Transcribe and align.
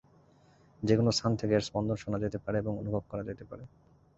যে 0.83 0.93
কোন 0.97 1.07
স্থান 1.09 1.31
থেকে 1.35 1.53
এর 1.55 1.63
স্পন্দন 1.63 1.95
শোনা 1.95 2.17
যেতে 2.19 2.37
পারে 2.37 2.57
এবং 2.57 2.73
অনুভব 2.77 3.03
করা 3.09 3.23
যেতে 3.23 3.43
পারে। 3.45 3.63